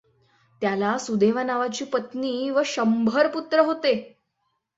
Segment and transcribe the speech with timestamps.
[0.61, 4.17] त्याला सुदेवा नावाची पत्नी व शंभर पुत्र होते.